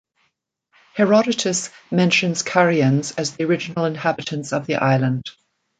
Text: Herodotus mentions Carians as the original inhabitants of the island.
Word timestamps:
Herodotus 0.95 1.69
mentions 1.91 2.41
Carians 2.41 3.11
as 3.19 3.35
the 3.35 3.43
original 3.43 3.85
inhabitants 3.85 4.51
of 4.51 4.65
the 4.65 4.77
island. 4.77 5.27